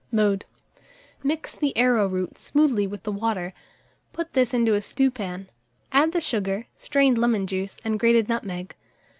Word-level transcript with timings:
Mode. 0.11 0.45
Mix 1.21 1.55
the 1.55 1.77
arrowroot 1.77 2.35
smoothly 2.35 2.87
with 2.87 3.03
the 3.03 3.11
water; 3.11 3.53
put 4.13 4.33
this 4.33 4.51
into 4.51 4.73
a 4.73 4.81
stewpan; 4.81 5.47
add 5.91 6.11
the 6.11 6.19
sugar, 6.19 6.65
strained 6.75 7.19
lemon 7.19 7.45
juice, 7.45 7.77
and 7.85 7.99
grated 7.99 8.27
nutmeg. 8.27 8.75